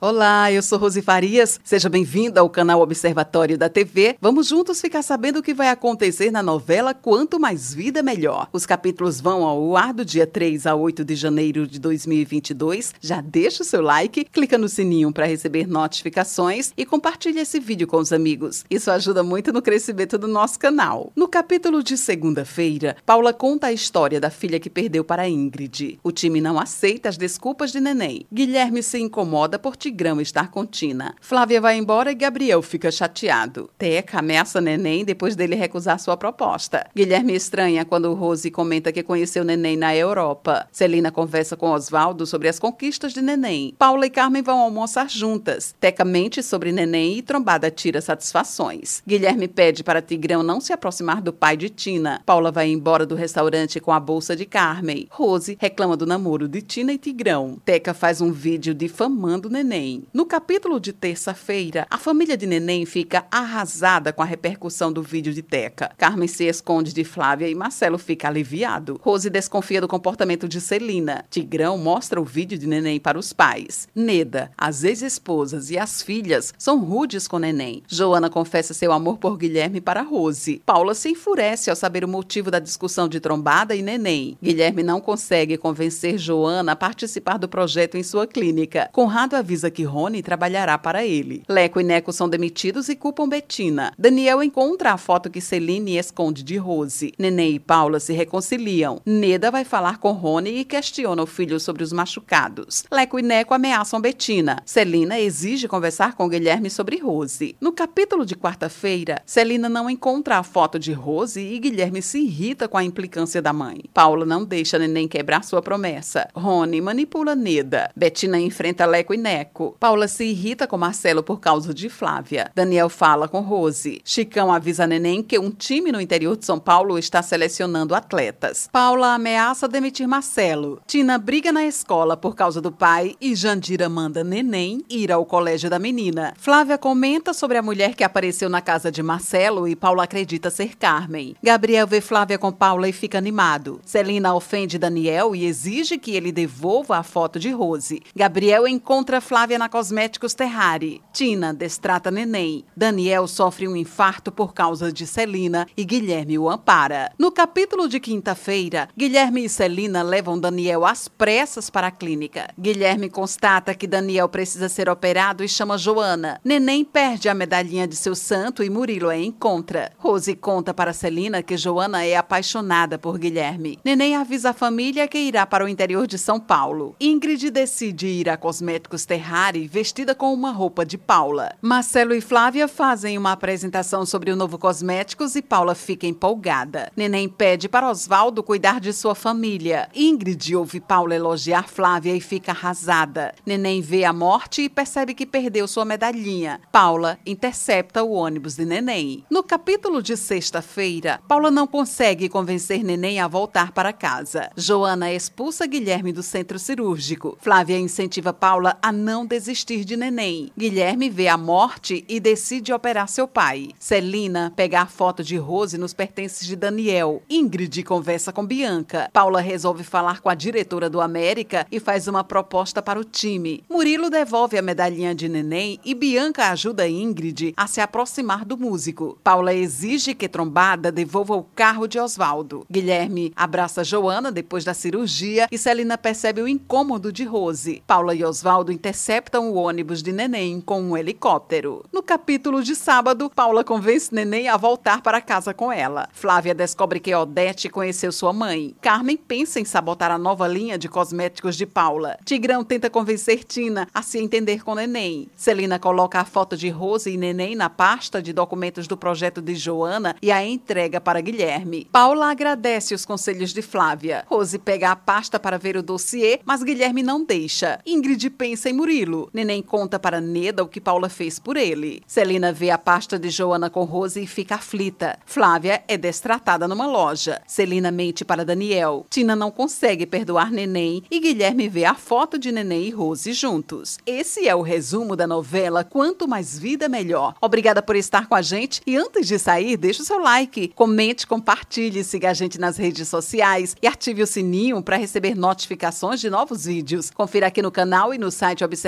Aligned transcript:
Olá, 0.00 0.52
eu 0.52 0.62
sou 0.62 0.78
Rose 0.78 1.02
Farias. 1.02 1.58
Seja 1.64 1.88
bem-vinda 1.88 2.40
ao 2.40 2.48
canal 2.48 2.80
Observatório 2.80 3.58
da 3.58 3.68
TV. 3.68 4.16
Vamos 4.20 4.46
juntos 4.46 4.80
ficar 4.80 5.02
sabendo 5.02 5.40
o 5.40 5.42
que 5.42 5.52
vai 5.52 5.70
acontecer 5.70 6.30
na 6.30 6.40
novela 6.40 6.94
Quanto 6.94 7.40
Mais 7.40 7.74
Vida 7.74 8.00
Melhor. 8.00 8.48
Os 8.52 8.64
capítulos 8.64 9.20
vão 9.20 9.42
ao 9.42 9.76
ar 9.76 9.92
do 9.92 10.04
dia 10.04 10.24
3 10.24 10.68
a 10.68 10.76
8 10.76 11.04
de 11.04 11.16
janeiro 11.16 11.66
de 11.66 11.80
2022. 11.80 12.94
Já 13.00 13.20
deixa 13.20 13.64
o 13.64 13.66
seu 13.66 13.80
like, 13.82 14.24
clica 14.26 14.56
no 14.56 14.68
sininho 14.68 15.12
para 15.12 15.26
receber 15.26 15.66
notificações 15.66 16.72
e 16.76 16.86
compartilhe 16.86 17.40
esse 17.40 17.58
vídeo 17.58 17.88
com 17.88 17.96
os 17.96 18.12
amigos. 18.12 18.64
Isso 18.70 18.92
ajuda 18.92 19.24
muito 19.24 19.52
no 19.52 19.60
crescimento 19.60 20.16
do 20.16 20.28
nosso 20.28 20.60
canal. 20.60 21.10
No 21.16 21.26
capítulo 21.26 21.82
de 21.82 21.98
segunda-feira, 21.98 22.96
Paula 23.04 23.32
conta 23.32 23.66
a 23.66 23.72
história 23.72 24.20
da 24.20 24.30
filha 24.30 24.60
que 24.60 24.70
perdeu 24.70 25.02
para 25.02 25.28
Ingrid. 25.28 25.98
O 26.04 26.12
time 26.12 26.40
não 26.40 26.56
aceita 26.56 27.08
as 27.08 27.16
desculpas 27.16 27.72
de 27.72 27.80
neném. 27.80 28.24
Guilherme 28.32 28.80
se 28.80 29.00
incomoda 29.00 29.58
por 29.58 29.76
Tigrão 29.88 30.20
estar 30.20 30.50
com 30.50 30.66
Tina. 30.66 31.14
Flávia 31.18 31.62
vai 31.62 31.78
embora 31.78 32.12
e 32.12 32.14
Gabriel 32.14 32.60
fica 32.60 32.90
chateado. 32.90 33.70
Teca 33.78 34.18
ameaça 34.18 34.60
Neném 34.60 35.02
depois 35.02 35.34
dele 35.34 35.54
recusar 35.54 35.98
sua 35.98 36.14
proposta. 36.14 36.86
Guilherme 36.94 37.34
estranha 37.34 37.86
quando 37.86 38.12
Rose 38.12 38.50
comenta 38.50 38.92
que 38.92 39.02
conheceu 39.02 39.42
Neném 39.44 39.78
na 39.78 39.96
Europa. 39.96 40.68
Celina 40.70 41.10
conversa 41.10 41.56
com 41.56 41.70
Oswaldo 41.70 42.26
sobre 42.26 42.48
as 42.48 42.58
conquistas 42.58 43.14
de 43.14 43.22
Neném. 43.22 43.74
Paula 43.78 44.04
e 44.04 44.10
Carmen 44.10 44.42
vão 44.42 44.58
almoçar 44.58 45.08
juntas. 45.08 45.74
Teca 45.80 46.04
mente 46.04 46.42
sobre 46.42 46.70
Neném 46.70 47.16
e 47.16 47.22
Trombada 47.22 47.70
tira 47.70 48.02
satisfações. 48.02 49.02
Guilherme 49.06 49.48
pede 49.48 49.82
para 49.82 50.02
Tigrão 50.02 50.42
não 50.42 50.60
se 50.60 50.70
aproximar 50.70 51.22
do 51.22 51.32
pai 51.32 51.56
de 51.56 51.70
Tina. 51.70 52.20
Paula 52.26 52.52
vai 52.52 52.68
embora 52.68 53.06
do 53.06 53.14
restaurante 53.14 53.80
com 53.80 53.90
a 53.90 53.98
bolsa 53.98 54.36
de 54.36 54.44
Carmen. 54.44 55.08
Rose 55.10 55.56
reclama 55.58 55.96
do 55.96 56.04
namoro 56.04 56.46
de 56.46 56.60
Tina 56.60 56.92
e 56.92 56.98
Tigrão. 56.98 57.56
Teca 57.64 57.94
faz 57.94 58.20
um 58.20 58.30
vídeo 58.30 58.74
difamando 58.74 59.48
Neném 59.48 59.77
Neném. 59.78 60.02
No 60.12 60.26
capítulo 60.26 60.80
de 60.80 60.92
terça-feira, 60.92 61.86
a 61.88 61.96
família 61.96 62.36
de 62.36 62.46
Neném 62.46 62.84
fica 62.84 63.26
arrasada 63.30 64.12
com 64.12 64.22
a 64.22 64.24
repercussão 64.24 64.92
do 64.92 65.02
vídeo 65.02 65.32
de 65.32 65.42
Teca. 65.42 65.92
Carmen 65.96 66.28
se 66.28 66.44
esconde 66.44 66.92
de 66.92 67.04
Flávia 67.04 67.48
e 67.48 67.54
Marcelo 67.54 67.98
fica 67.98 68.28
aliviado. 68.28 69.00
Rose 69.00 69.30
desconfia 69.30 69.80
do 69.80 69.88
comportamento 69.88 70.48
de 70.48 70.60
Celina. 70.60 71.24
Tigrão 71.30 71.78
mostra 71.78 72.20
o 72.20 72.24
vídeo 72.24 72.58
de 72.58 72.66
Neném 72.66 72.98
para 72.98 73.18
os 73.18 73.32
pais. 73.32 73.88
Neda, 73.94 74.50
as 74.58 74.82
ex-esposas 74.82 75.70
e 75.70 75.78
as 75.78 76.02
filhas 76.02 76.52
são 76.58 76.80
rudes 76.80 77.28
com 77.28 77.38
Neném. 77.38 77.82
Joana 77.86 78.28
confessa 78.28 78.74
seu 78.74 78.92
amor 78.92 79.18
por 79.18 79.36
Guilherme 79.36 79.80
para 79.80 80.02
Rose. 80.02 80.60
Paula 80.66 80.94
se 80.94 81.10
enfurece 81.10 81.70
ao 81.70 81.76
saber 81.76 82.04
o 82.04 82.08
motivo 82.08 82.50
da 82.50 82.58
discussão 82.58 83.08
de 83.08 83.20
Trombada 83.20 83.74
e 83.74 83.82
Neném. 83.82 84.36
Guilherme 84.42 84.82
não 84.82 85.00
consegue 85.00 85.56
convencer 85.56 86.18
Joana 86.18 86.72
a 86.72 86.76
participar 86.76 87.38
do 87.38 87.48
projeto 87.48 87.96
em 87.96 88.02
sua 88.02 88.26
clínica. 88.26 88.88
Conrado 88.92 89.34
avisa 89.34 89.67
que 89.70 89.84
Rony 89.84 90.22
trabalhará 90.22 90.76
para 90.78 91.04
ele. 91.04 91.42
Leco 91.48 91.80
e 91.80 91.84
Neco 91.84 92.12
são 92.12 92.28
demitidos 92.28 92.88
e 92.88 92.96
culpam 92.96 93.28
Betina. 93.28 93.92
Daniel 93.98 94.42
encontra 94.42 94.92
a 94.92 94.98
foto 94.98 95.30
que 95.30 95.40
Celine 95.40 95.96
esconde 95.96 96.42
de 96.42 96.56
Rose. 96.56 97.12
Nenê 97.18 97.50
e 97.50 97.58
Paula 97.58 98.00
se 98.00 98.12
reconciliam. 98.12 99.00
Neda 99.04 99.50
vai 99.50 99.64
falar 99.64 99.98
com 99.98 100.12
Rony 100.12 100.58
e 100.58 100.64
questiona 100.64 101.22
o 101.22 101.26
filho 101.26 101.58
sobre 101.60 101.82
os 101.82 101.92
machucados. 101.92 102.84
Leco 102.90 103.18
e 103.18 103.22
Neco 103.22 103.54
ameaçam 103.54 104.00
Betina. 104.00 104.62
Celina 104.64 105.18
exige 105.18 105.68
conversar 105.68 106.14
com 106.14 106.28
Guilherme 106.28 106.70
sobre 106.70 106.98
Rose. 106.98 107.56
No 107.60 107.72
capítulo 107.72 108.24
de 108.24 108.36
quarta-feira, 108.36 109.22
Celina 109.26 109.68
não 109.68 109.90
encontra 109.90 110.36
a 110.36 110.42
foto 110.42 110.78
de 110.78 110.92
Rose 110.92 111.40
e 111.40 111.58
Guilherme 111.58 112.02
se 112.02 112.18
irrita 112.18 112.68
com 112.68 112.76
a 112.76 112.84
implicância 112.84 113.42
da 113.42 113.52
mãe. 113.52 113.84
Paula 113.92 114.24
não 114.24 114.44
deixa 114.44 114.78
Neném 114.78 115.08
quebrar 115.08 115.44
sua 115.44 115.62
promessa. 115.62 116.28
Rony 116.34 116.80
manipula 116.80 117.34
Neda. 117.34 117.90
Betina 117.96 118.38
enfrenta 118.38 118.86
Leco 118.86 119.14
e 119.14 119.16
Neco. 119.16 119.57
Paula 119.78 120.08
se 120.08 120.24
irrita 120.24 120.66
com 120.66 120.78
Marcelo 120.78 121.22
por 121.22 121.40
causa 121.40 121.74
de 121.74 121.88
Flávia. 121.88 122.50
Daniel 122.54 122.88
fala 122.88 123.28
com 123.28 123.40
Rose. 123.40 124.00
Chicão 124.04 124.52
avisa 124.52 124.86
Neném 124.86 125.22
que 125.22 125.38
um 125.38 125.50
time 125.50 125.92
no 125.92 126.00
interior 126.00 126.36
de 126.36 126.44
São 126.44 126.58
Paulo 126.58 126.98
está 126.98 127.22
selecionando 127.22 127.94
atletas. 127.94 128.68
Paula 128.70 129.14
ameaça 129.14 129.68
demitir 129.68 130.06
Marcelo. 130.06 130.80
Tina 130.86 131.18
briga 131.18 131.50
na 131.52 131.64
escola 131.64 132.16
por 132.16 132.34
causa 132.34 132.60
do 132.60 132.70
pai 132.70 133.16
e 133.20 133.34
Jandira 133.34 133.88
manda 133.88 134.22
Neném 134.22 134.84
ir 134.88 135.10
ao 135.10 135.24
colégio 135.24 135.68
da 135.68 135.78
menina. 135.78 136.34
Flávia 136.36 136.78
comenta 136.78 137.34
sobre 137.34 137.58
a 137.58 137.62
mulher 137.62 137.94
que 137.94 138.04
apareceu 138.04 138.48
na 138.48 138.60
casa 138.60 138.92
de 138.92 139.02
Marcelo 139.02 139.66
e 139.66 139.74
Paula 139.74 140.04
acredita 140.04 140.50
ser 140.50 140.76
Carmen. 140.76 141.34
Gabriel 141.42 141.86
vê 141.86 142.00
Flávia 142.00 142.38
com 142.38 142.52
Paula 142.52 142.88
e 142.88 142.92
fica 142.92 143.18
animado. 143.18 143.80
Celina 143.84 144.34
ofende 144.34 144.78
Daniel 144.78 145.34
e 145.34 145.44
exige 145.44 145.98
que 145.98 146.12
ele 146.12 146.30
devolva 146.30 146.98
a 146.98 147.02
foto 147.02 147.38
de 147.38 147.50
Rose. 147.50 148.02
Gabriel 148.14 148.68
encontra 148.68 149.20
Flávia 149.20 149.47
Flávia 149.48 149.58
na 149.60 149.68
Cosméticos 149.70 150.34
Terrari. 150.34 151.00
Tina 151.10 151.54
destrata 151.54 152.10
neném. 152.10 152.66
Daniel 152.76 153.26
sofre 153.26 153.66
um 153.66 153.74
infarto 153.74 154.30
por 154.30 154.52
causa 154.52 154.92
de 154.92 155.06
Celina 155.06 155.66
e 155.74 155.86
Guilherme 155.86 156.38
o 156.38 156.50
ampara. 156.50 157.10
No 157.18 157.32
capítulo 157.32 157.88
de 157.88 157.98
quinta-feira, 157.98 158.90
Guilherme 158.94 159.46
e 159.46 159.48
Celina 159.48 160.02
levam 160.02 160.38
Daniel 160.38 160.84
às 160.84 161.08
pressas 161.08 161.70
para 161.70 161.86
a 161.86 161.90
clínica. 161.90 162.50
Guilherme 162.58 163.08
constata 163.08 163.74
que 163.74 163.86
Daniel 163.86 164.28
precisa 164.28 164.68
ser 164.68 164.86
operado 164.90 165.42
e 165.42 165.48
chama 165.48 165.78
Joana. 165.78 166.38
Neném 166.44 166.84
perde 166.84 167.30
a 167.30 167.34
medalhinha 167.34 167.88
de 167.88 167.96
seu 167.96 168.14
santo 168.14 168.62
e 168.62 168.68
Murilo 168.68 169.08
a 169.08 169.16
encontra. 169.16 169.92
Rose 169.96 170.36
conta 170.36 170.74
para 170.74 170.92
Celina 170.92 171.42
que 171.42 171.56
Joana 171.56 172.04
é 172.04 172.16
apaixonada 172.16 172.98
por 172.98 173.18
Guilherme. 173.18 173.78
Neném 173.82 174.14
avisa 174.14 174.50
a 174.50 174.52
família 174.52 175.08
que 175.08 175.16
irá 175.16 175.46
para 175.46 175.64
o 175.64 175.68
interior 175.68 176.06
de 176.06 176.18
São 176.18 176.38
Paulo. 176.38 176.94
Ingrid 177.00 177.50
decide 177.50 178.08
ir 178.08 178.28
a 178.28 178.36
Cosméticos 178.36 179.06
Terrari 179.06 179.37
Harry 179.38 179.68
vestida 179.68 180.16
com 180.16 180.34
uma 180.34 180.50
roupa 180.50 180.84
de 180.84 180.98
Paula. 180.98 181.52
Marcelo 181.62 182.12
e 182.12 182.20
Flávia 182.20 182.66
fazem 182.66 183.16
uma 183.16 183.30
apresentação 183.30 184.04
sobre 184.04 184.32
o 184.32 184.36
novo 184.36 184.58
cosméticos 184.58 185.36
e 185.36 185.42
Paula 185.42 185.76
fica 185.76 186.08
empolgada. 186.08 186.90
Neném 186.96 187.28
pede 187.28 187.68
para 187.68 187.88
Oswaldo 187.88 188.42
cuidar 188.42 188.80
de 188.80 188.92
sua 188.92 189.14
família. 189.14 189.88
Ingrid 189.94 190.56
ouve 190.56 190.80
Paula 190.80 191.14
elogiar 191.14 191.68
Flávia 191.68 192.16
e 192.16 192.20
fica 192.20 192.50
arrasada. 192.50 193.32
Neném 193.46 193.80
vê 193.80 194.02
a 194.04 194.12
morte 194.12 194.62
e 194.62 194.68
percebe 194.68 195.14
que 195.14 195.24
perdeu 195.24 195.68
sua 195.68 195.84
medalhinha. 195.84 196.60
Paula 196.72 197.16
intercepta 197.24 198.02
o 198.02 198.10
ônibus 198.10 198.56
de 198.56 198.64
Neném. 198.64 199.24
No 199.30 199.44
capítulo 199.44 200.02
de 200.02 200.16
sexta-feira, 200.16 201.20
Paula 201.28 201.48
não 201.48 201.66
consegue 201.68 202.28
convencer 202.28 202.82
Neném 202.82 203.20
a 203.20 203.28
voltar 203.28 203.70
para 203.70 203.92
casa. 203.92 204.50
Joana 204.56 205.12
expulsa 205.12 205.64
Guilherme 205.64 206.12
do 206.12 206.24
centro 206.24 206.58
cirúrgico. 206.58 207.38
Flávia 207.40 207.78
incentiva 207.78 208.32
Paula 208.32 208.76
a 208.82 208.90
não 208.90 209.27
desistir 209.28 209.84
de 209.84 209.96
neném. 209.96 210.50
Guilherme 210.56 211.08
vê 211.10 211.28
a 211.28 211.36
morte 211.36 212.04
e 212.08 212.18
decide 212.18 212.72
operar 212.72 213.08
seu 213.08 213.28
pai. 213.28 213.70
Celina 213.78 214.52
pega 214.56 214.80
a 214.80 214.86
foto 214.86 215.22
de 215.22 215.36
Rose 215.36 215.78
nos 215.78 215.92
pertences 215.92 216.46
de 216.46 216.56
Daniel. 216.56 217.22
Ingrid 217.28 217.82
conversa 217.84 218.32
com 218.32 218.44
Bianca. 218.44 219.10
Paula 219.12 219.40
resolve 219.40 219.84
falar 219.84 220.20
com 220.20 220.28
a 220.28 220.34
diretora 220.34 220.88
do 220.88 221.00
América 221.00 221.66
e 221.70 221.78
faz 221.78 222.08
uma 222.08 222.24
proposta 222.24 222.80
para 222.80 222.98
o 222.98 223.04
time. 223.04 223.62
Murilo 223.68 224.08
devolve 224.08 224.56
a 224.56 224.62
medalhinha 224.62 225.14
de 225.14 225.28
neném 225.28 225.78
e 225.84 225.94
Bianca 225.94 226.50
ajuda 226.50 226.88
Ingrid 226.88 227.52
a 227.56 227.66
se 227.66 227.80
aproximar 227.80 228.44
do 228.44 228.56
músico. 228.56 229.18
Paula 229.22 229.52
exige 229.52 230.14
que 230.14 230.28
Trombada 230.28 230.90
devolva 230.90 231.36
o 231.36 231.42
carro 231.42 231.86
de 231.86 231.98
Oswaldo. 231.98 232.66
Guilherme 232.70 233.32
abraça 233.36 233.84
Joana 233.84 234.32
depois 234.32 234.64
da 234.64 234.72
cirurgia 234.72 235.46
e 235.50 235.58
Celina 235.58 235.98
percebe 235.98 236.40
o 236.40 236.48
incômodo 236.48 237.12
de 237.12 237.24
Rose. 237.24 237.82
Paula 237.86 238.14
e 238.14 238.24
Oswaldo 238.24 238.72
interceptam 238.72 239.17
interceptam 239.18 239.50
o 239.50 239.54
ônibus 239.54 240.00
de 240.00 240.12
Neném 240.12 240.60
com 240.60 240.80
um 240.80 240.96
helicóptero. 240.96 241.84
No 241.92 242.02
capítulo 242.02 242.62
de 242.62 242.76
sábado, 242.76 243.30
Paula 243.34 243.64
convence 243.64 244.14
Neném 244.14 244.48
a 244.48 244.56
voltar 244.56 245.02
para 245.02 245.20
casa 245.20 245.52
com 245.52 245.72
ela. 245.72 246.08
Flávia 246.12 246.54
descobre 246.54 247.00
que 247.00 247.12
Odete 247.12 247.68
conheceu 247.68 248.12
sua 248.12 248.32
mãe. 248.32 248.76
Carmen 248.80 249.16
pensa 249.16 249.58
em 249.58 249.64
sabotar 249.64 250.12
a 250.12 250.18
nova 250.18 250.46
linha 250.46 250.78
de 250.78 250.88
cosméticos 250.88 251.56
de 251.56 251.66
Paula. 251.66 252.16
Tigrão 252.24 252.62
tenta 252.62 252.88
convencer 252.88 253.42
Tina 253.42 253.88
a 253.92 254.02
se 254.02 254.18
entender 254.18 254.62
com 254.62 254.76
Neném. 254.76 255.28
Celina 255.34 255.80
coloca 255.80 256.20
a 256.20 256.24
foto 256.24 256.56
de 256.56 256.68
Rose 256.68 257.10
e 257.10 257.16
Neném 257.16 257.56
na 257.56 257.68
pasta 257.68 258.22
de 258.22 258.32
documentos 258.32 258.86
do 258.86 258.96
projeto 258.96 259.42
de 259.42 259.56
Joana 259.56 260.14
e 260.22 260.30
a 260.30 260.46
entrega 260.46 261.00
para 261.00 261.20
Guilherme. 261.20 261.88
Paula 261.90 262.30
agradece 262.30 262.94
os 262.94 263.04
conselhos 263.04 263.52
de 263.52 263.62
Flávia. 263.62 264.24
Rose 264.28 264.58
pega 264.58 264.92
a 264.92 264.96
pasta 264.96 265.40
para 265.40 265.58
ver 265.58 265.76
o 265.76 265.82
dossiê, 265.82 266.38
mas 266.44 266.62
Guilherme 266.62 267.02
não 267.02 267.24
deixa. 267.24 267.80
Ingrid 267.84 268.30
pensa 268.30 268.70
em 268.70 268.72
Murilo 268.72 268.97
Neném 269.32 269.62
conta 269.62 269.98
para 269.98 270.20
Neda 270.20 270.62
o 270.62 270.68
que 270.68 270.80
Paula 270.80 271.08
fez 271.08 271.38
por 271.38 271.56
ele. 271.56 272.02
Celina 272.06 272.52
vê 272.52 272.70
a 272.70 272.78
pasta 272.78 273.18
de 273.18 273.30
Joana 273.30 273.70
com 273.70 273.84
Rose 273.84 274.20
e 274.20 274.26
fica 274.26 274.56
aflita. 274.56 275.18
Flávia 275.24 275.82
é 275.86 275.96
destratada 275.96 276.66
numa 276.66 276.86
loja. 276.86 277.40
Celina 277.46 277.90
mente 277.90 278.24
para 278.24 278.44
Daniel. 278.44 279.06
Tina 279.08 279.36
não 279.36 279.50
consegue 279.50 280.04
perdoar 280.04 280.50
Neném 280.50 281.02
e 281.10 281.20
Guilherme 281.20 281.68
vê 281.68 281.84
a 281.84 281.94
foto 281.94 282.38
de 282.38 282.50
Neném 282.50 282.86
e 282.86 282.90
Rose 282.90 283.32
juntos. 283.32 283.98
Esse 284.04 284.48
é 284.48 284.54
o 284.54 284.62
resumo 284.62 285.14
da 285.14 285.26
novela 285.26 285.84
Quanto 285.84 286.26
Mais 286.26 286.58
Vida 286.58 286.88
Melhor. 286.88 287.34
Obrigada 287.40 287.80
por 287.80 287.94
estar 287.94 288.26
com 288.26 288.34
a 288.34 288.42
gente 288.42 288.82
e 288.86 288.96
antes 288.96 289.26
de 289.28 289.38
sair, 289.38 289.76
deixe 289.76 290.02
o 290.02 290.04
seu 290.04 290.18
like, 290.18 290.68
comente, 290.74 291.26
compartilhe, 291.26 292.02
siga 292.02 292.30
a 292.30 292.34
gente 292.34 292.58
nas 292.58 292.76
redes 292.76 293.06
sociais 293.06 293.76
e 293.80 293.86
ative 293.86 294.22
o 294.22 294.26
sininho 294.26 294.82
para 294.82 294.96
receber 294.96 295.36
notificações 295.36 296.20
de 296.20 296.28
novos 296.28 296.64
vídeos. 296.64 297.10
Confira 297.10 297.46
aqui 297.46 297.62
no 297.62 297.70
canal 297.70 298.12
e 298.12 298.18
no 298.18 298.30
site 298.30 298.64
Observe 298.64 298.87